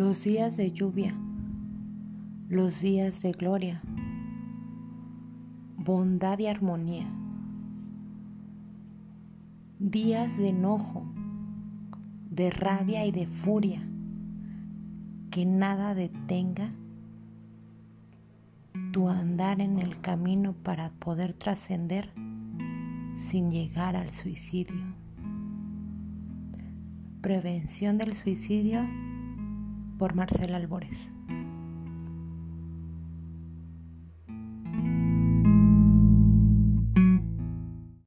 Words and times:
los 0.00 0.24
días 0.24 0.56
de 0.56 0.72
lluvia, 0.72 1.14
los 2.48 2.80
días 2.80 3.20
de 3.20 3.32
gloria, 3.32 3.82
bondad 5.76 6.38
y 6.38 6.46
armonía, 6.46 7.06
días 9.78 10.38
de 10.38 10.48
enojo, 10.48 11.04
de 12.30 12.48
rabia 12.48 13.04
y 13.04 13.12
de 13.12 13.26
furia, 13.26 13.86
que 15.30 15.44
nada 15.44 15.94
detenga 15.94 16.72
tu 18.92 19.10
andar 19.10 19.60
en 19.60 19.78
el 19.78 20.00
camino 20.00 20.54
para 20.54 20.92
poder 20.92 21.34
trascender 21.34 22.10
sin 23.16 23.50
llegar 23.50 23.96
al 23.96 24.14
suicidio. 24.14 24.82
Prevención 27.20 27.98
del 27.98 28.14
suicidio 28.14 28.88
por 30.00 30.14
Marcela 30.14 30.56
Albores. 30.56 31.10